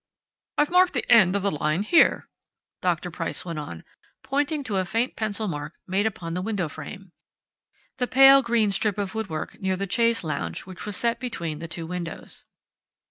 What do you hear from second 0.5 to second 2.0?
"I've marked the end of the line